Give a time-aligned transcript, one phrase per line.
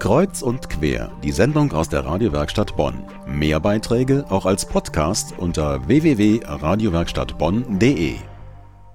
[0.00, 3.04] Kreuz und quer, die Sendung aus der Radiowerkstatt Bonn.
[3.26, 8.16] Mehr Beiträge auch als Podcast unter www.radiowerkstattbonn.de.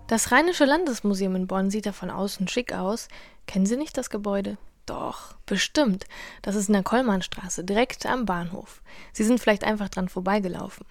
[0.08, 3.08] Das Rheinische Landesmuseum in Bonn sieht da von außen schick aus.
[3.46, 4.58] Kennen Sie nicht das Gebäude?
[4.88, 6.08] Doch, bestimmt.
[6.42, 8.82] Das ist in der Kollmannstraße, direkt am Bahnhof.
[9.14, 10.88] Sie sind vielleicht einfach dran vorbeigelaufen.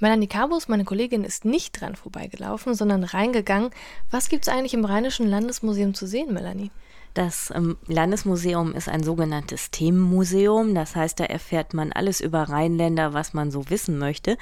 [0.00, 3.70] Melanie Cabus, meine Kollegin, ist nicht dran vorbeigelaufen, sondern reingegangen.
[4.10, 6.72] Was gibt's eigentlich im Rheinischen Landesmuseum zu sehen, Melanie?
[7.16, 10.74] Das ähm, Landesmuseum ist ein sogenanntes Themenmuseum.
[10.74, 14.36] Das heißt, da erfährt man alles über Rheinländer, was man so wissen möchte,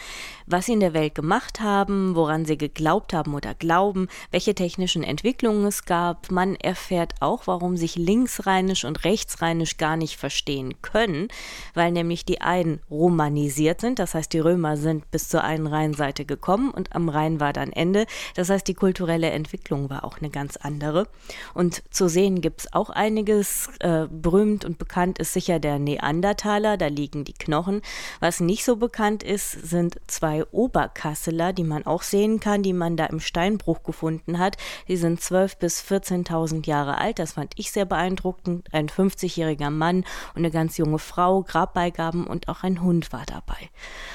[0.46, 5.04] was sie in der Welt gemacht haben, woran sie geglaubt haben oder glauben, welche technischen
[5.04, 6.32] Entwicklungen es gab.
[6.32, 11.28] Man erfährt auch, warum sich linksrheinisch und rechtsrheinisch gar nicht verstehen können,
[11.74, 14.00] weil nämlich die einen romanisiert sind.
[14.00, 17.70] Das heißt, die Römer sind bis zur einen Rheinseite gekommen und am Rhein war dann
[17.70, 18.06] Ende.
[18.34, 21.06] Das heißt, die kulturelle Entwicklung war auch eine ganz andere.
[21.54, 23.68] Und zu sehen gibt es auch einiges.
[23.80, 27.82] Äh, berühmt und bekannt ist sicher der Neandertaler, da liegen die Knochen.
[28.20, 32.96] Was nicht so bekannt ist, sind zwei Oberkasseler, die man auch sehen kann, die man
[32.96, 34.56] da im Steinbruch gefunden hat.
[34.88, 37.18] Die sind 12.000 bis 14.000 Jahre alt.
[37.18, 38.66] Das fand ich sehr beeindruckend.
[38.72, 43.70] Ein 50-jähriger Mann und eine ganz junge Frau, Grabbeigaben und auch ein Hund war dabei.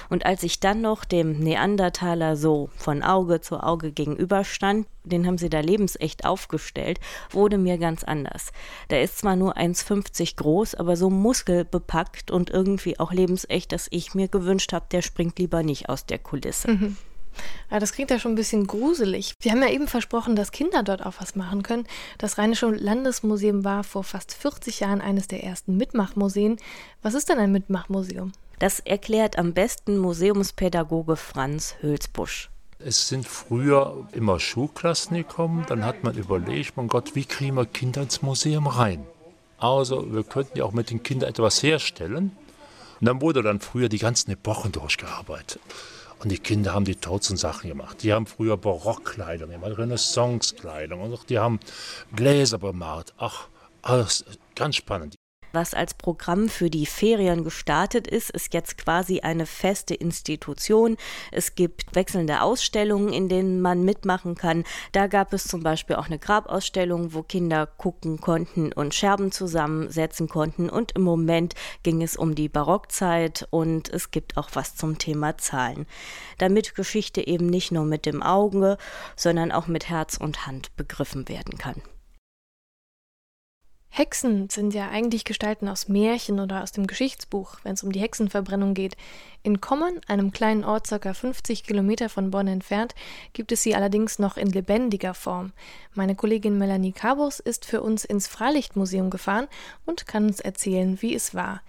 [0.09, 5.37] Und als ich dann noch dem Neandertaler so von Auge zu Auge gegenüberstand, den haben
[5.37, 6.99] sie da lebensecht aufgestellt,
[7.31, 8.51] wurde mir ganz anders.
[8.89, 14.13] Der ist zwar nur 1,50 groß, aber so muskelbepackt und irgendwie auch lebensecht, dass ich
[14.13, 16.71] mir gewünscht habe, der springt lieber nicht aus der Kulisse.
[16.71, 16.97] Mhm.
[17.69, 19.33] Ja, das klingt ja schon ein bisschen gruselig.
[19.41, 21.85] Sie haben ja eben versprochen, dass Kinder dort auch was machen können.
[22.17, 26.57] Das Rheinische Landesmuseum war vor fast 40 Jahren eines der ersten Mitmachmuseen.
[27.01, 28.31] Was ist denn ein Mitmachmuseum?
[28.59, 32.49] Das erklärt am besten Museumspädagoge Franz Hülsbusch.
[32.81, 37.65] Es sind früher immer Schulklassen gekommen, dann hat man überlegt, mein Gott, wie kriegen wir
[37.65, 39.05] Kinder ins Museum rein?
[39.57, 42.37] Also wir könnten ja auch mit den Kindern etwas herstellen.
[43.01, 45.59] Und dann wurde dann früher die ganzen Epochen durchgearbeitet.
[46.19, 48.01] Und die Kinder haben die tollsten Sachen gemacht.
[48.01, 51.59] Die haben früher Barockkleidung gemacht, Renaissancekleidung und die haben
[52.15, 53.13] Gläser bemalt.
[53.17, 53.49] Ach,
[53.81, 54.23] alles
[54.55, 55.18] ganz spannend.
[55.51, 60.97] Was als Programm für die Ferien gestartet ist, ist jetzt quasi eine feste Institution.
[61.31, 64.63] Es gibt wechselnde Ausstellungen, in denen man mitmachen kann.
[64.91, 70.27] Da gab es zum Beispiel auch eine Grabausstellung, wo Kinder gucken konnten und Scherben zusammensetzen
[70.27, 70.69] konnten.
[70.69, 75.37] Und im Moment ging es um die Barockzeit und es gibt auch was zum Thema
[75.37, 75.87] Zahlen.
[76.37, 78.77] Damit Geschichte eben nicht nur mit dem Auge,
[79.15, 81.81] sondern auch mit Herz und Hand begriffen werden kann.
[83.91, 87.99] Hexen sind ja eigentlich Gestalten aus Märchen oder aus dem Geschichtsbuch, wenn es um die
[87.99, 88.95] Hexenverbrennung geht.
[89.41, 91.13] In Kommern, einem kleinen Ort ca.
[91.13, 92.93] 50 Kilometer von Bonn entfernt,
[93.33, 95.53] gibt es sie allerdings noch in lebendiger Form.
[95.95, 99.47] Meine Kollegin Melanie Cabos ist für uns ins Freilichtmuseum gefahren
[99.85, 101.61] und kann uns erzählen, wie es war.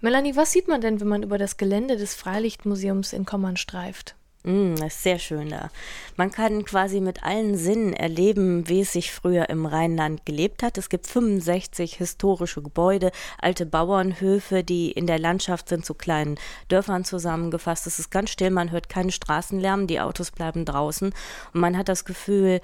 [0.00, 4.17] Melanie, was sieht man denn, wenn man über das Gelände des Freilichtmuseums in Kommern streift?
[4.44, 5.70] Mm, das ist sehr schön da.
[6.16, 10.78] Man kann quasi mit allen Sinnen erleben, wie es sich früher im Rheinland gelebt hat.
[10.78, 13.10] Es gibt 65 historische Gebäude,
[13.40, 16.38] alte Bauernhöfe, die in der Landschaft sind zu kleinen
[16.68, 17.86] Dörfern zusammengefasst.
[17.88, 21.12] Es ist ganz still, man hört keinen Straßenlärm, die Autos bleiben draußen
[21.52, 22.60] und man hat das Gefühl,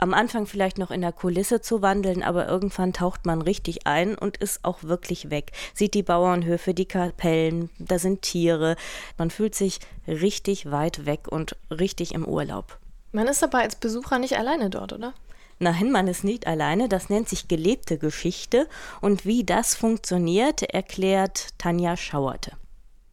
[0.00, 4.16] am Anfang vielleicht noch in der Kulisse zu wandeln, aber irgendwann taucht man richtig ein
[4.16, 5.52] und ist auch wirklich weg.
[5.74, 8.76] Sieht die Bauernhöfe, die Kapellen, da sind Tiere.
[9.18, 9.78] Man fühlt sich
[10.08, 12.78] richtig weit weg und richtig im Urlaub.
[13.12, 15.12] Man ist aber als Besucher nicht alleine dort, oder?
[15.58, 16.88] Nein, man ist nicht alleine.
[16.88, 18.66] Das nennt sich gelebte Geschichte.
[19.02, 22.52] Und wie das funktioniert, erklärt Tanja Schauerte.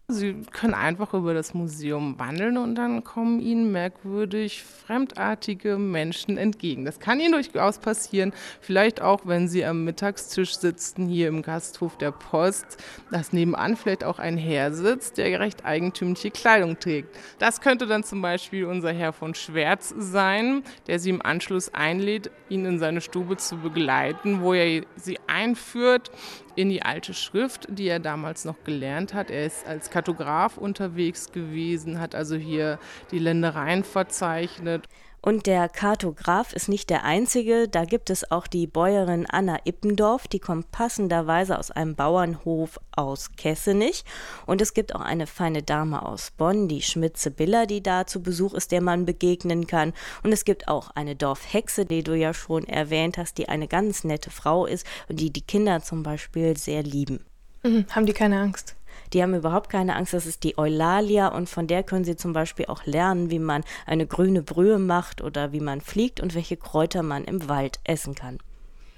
[0.10, 6.86] Sie können einfach über das Museum wandeln und dann kommen Ihnen merkwürdig fremdartige Menschen entgegen.
[6.86, 8.32] Das kann Ihnen durchaus passieren,
[8.62, 12.78] vielleicht auch, wenn Sie am Mittagstisch sitzen hier im Gasthof der Post,
[13.12, 17.14] dass nebenan vielleicht auch ein Herr sitzt, der recht eigentümliche Kleidung trägt.
[17.38, 22.32] Das könnte dann zum Beispiel unser Herr von Schwerz sein, der Sie im Anschluss einlädt,
[22.48, 26.12] ihn in seine Stube zu begleiten, wo er Sie einführt
[26.58, 29.30] in die alte Schrift, die er damals noch gelernt hat.
[29.30, 32.80] Er ist als Kartograf unterwegs gewesen, hat also hier
[33.12, 34.88] die Ländereien verzeichnet.
[35.22, 40.28] Und der Kartograf ist nicht der einzige, da gibt es auch die Bäuerin Anna Ippendorf,
[40.28, 44.06] die kommt passenderweise aus einem Bauernhof aus Kessenich.
[44.46, 48.22] Und es gibt auch eine feine Dame aus Bonn, die Schmitze Biller, die da zu
[48.22, 49.94] Besuch ist, der man begegnen kann.
[50.24, 54.04] Und es gibt auch eine Dorfhexe, die du ja schon erwähnt hast, die eine ganz
[54.04, 57.26] nette Frau ist und die die Kinder zum Beispiel sehr lieben.
[57.64, 58.76] Mhm, haben die keine Angst?
[59.14, 60.14] Die haben überhaupt keine Angst.
[60.14, 63.64] Das ist die Eulalia und von der können sie zum Beispiel auch lernen, wie man
[63.86, 68.16] eine grüne Brühe macht oder wie man fliegt und welche Kräuter man im Wald essen
[68.16, 68.40] kann.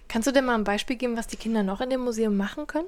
[0.07, 2.65] Kannst du denn mal ein Beispiel geben, was die Kinder noch in dem Museum machen
[2.65, 2.88] können?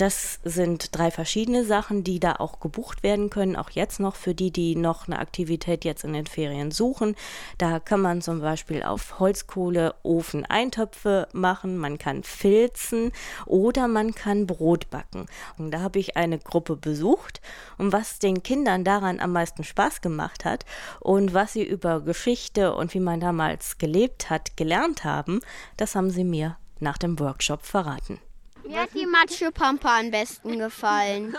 [0.00, 4.34] Das sind drei verschiedene Sachen, die da auch gebucht werden können, auch jetzt noch für
[4.34, 7.14] die, die noch eine Aktivität jetzt in den Ferien suchen.
[7.58, 13.12] Da kann man zum Beispiel auf Holzkohle Ofen Eintöpfe machen, man kann filzen
[13.44, 15.26] oder man kann Brot backen.
[15.58, 17.42] Und da habe ich eine Gruppe besucht
[17.76, 20.64] und was den Kindern daran am meisten Spaß gemacht hat
[21.00, 25.42] und was sie über Geschichte und wie man damals gelebt hat, gelernt haben,
[25.76, 28.18] das haben sie mir nach dem Workshop verraten.
[28.70, 31.36] Mir hat die Matschepampe am besten gefallen.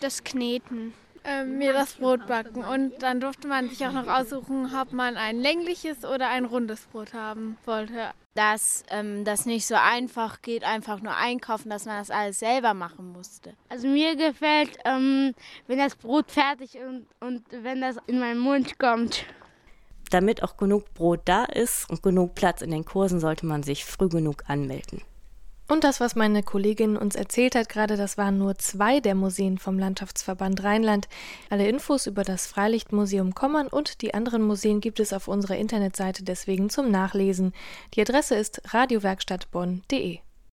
[0.00, 0.92] Das Kneten.
[1.24, 2.64] Ähm, mir das Brot backen.
[2.64, 6.84] Und dann durfte man sich auch noch aussuchen, ob man ein längliches oder ein rundes
[6.86, 8.10] Brot haben wollte.
[8.34, 12.74] Dass ähm, das nicht so einfach geht, einfach nur einkaufen, dass man das alles selber
[12.74, 13.54] machen musste.
[13.70, 15.34] Also mir gefällt, ähm,
[15.68, 19.24] wenn das Brot fertig ist und, und wenn das in meinen Mund kommt.
[20.10, 23.86] Damit auch genug Brot da ist und genug Platz in den Kursen, sollte man sich
[23.86, 25.02] früh genug anmelden.
[25.72, 29.56] Und das, was meine Kollegin uns erzählt hat gerade, das waren nur zwei der Museen
[29.56, 31.08] vom Landschaftsverband Rheinland.
[31.48, 36.24] Alle Infos über das Freilichtmuseum Kommern und die anderen Museen gibt es auf unserer Internetseite
[36.24, 37.54] deswegen zum Nachlesen.
[37.94, 40.18] Die Adresse ist radiowerkstattbonn.de.